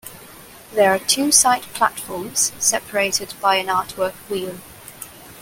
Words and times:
There 0.73 0.89
are 0.91 0.97
two 0.97 1.31
side 1.31 1.61
platforms, 1.75 2.53
separated 2.57 3.35
by 3.39 3.57
an 3.57 3.67
artwork 3.67 4.13
wheel. 4.31 4.57